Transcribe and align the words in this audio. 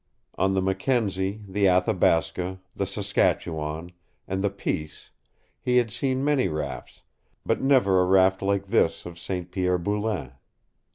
On 0.33 0.55
the 0.55 0.63
Mackenzie, 0.63 1.43
the 1.47 1.67
Athabasca, 1.67 2.59
the 2.75 2.87
Saskatchewan, 2.87 3.91
and 4.27 4.43
the 4.43 4.49
Peace 4.49 5.11
he 5.59 5.77
had 5.77 5.91
seen 5.91 6.25
many 6.25 6.47
rafts, 6.47 7.03
but 7.45 7.61
never 7.61 8.01
a 8.01 8.05
raft 8.05 8.41
like 8.41 8.65
this 8.69 9.05
of 9.05 9.19
St. 9.19 9.51
Pierre 9.51 9.77
Boulain. 9.77 10.31